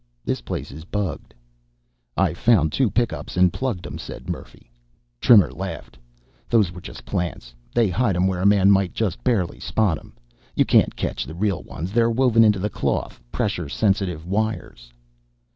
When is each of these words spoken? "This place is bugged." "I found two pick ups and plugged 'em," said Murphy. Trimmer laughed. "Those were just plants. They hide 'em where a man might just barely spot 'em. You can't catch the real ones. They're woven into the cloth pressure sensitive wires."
"This 0.25 0.41
place 0.41 0.71
is 0.71 0.83
bugged." 0.83 1.31
"I 2.17 2.33
found 2.33 2.71
two 2.71 2.89
pick 2.89 3.13
ups 3.13 3.37
and 3.37 3.53
plugged 3.53 3.85
'em," 3.85 3.99
said 3.99 4.31
Murphy. 4.31 4.71
Trimmer 5.19 5.51
laughed. 5.51 5.95
"Those 6.49 6.71
were 6.71 6.81
just 6.81 7.05
plants. 7.05 7.53
They 7.75 7.87
hide 7.87 8.15
'em 8.15 8.25
where 8.25 8.41
a 8.41 8.45
man 8.47 8.71
might 8.71 8.93
just 8.95 9.23
barely 9.23 9.59
spot 9.59 9.99
'em. 9.99 10.13
You 10.55 10.65
can't 10.65 10.95
catch 10.95 11.25
the 11.27 11.35
real 11.35 11.61
ones. 11.61 11.91
They're 11.91 12.09
woven 12.09 12.43
into 12.43 12.57
the 12.57 12.67
cloth 12.67 13.21
pressure 13.31 13.69
sensitive 13.69 14.25
wires." 14.25 14.91